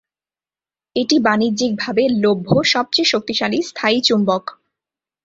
[0.95, 4.43] এটি বাণিজ্যিকভাবে লভ্য সবচেয়ে শক্তিশালী স্থায়ী চুম্বক।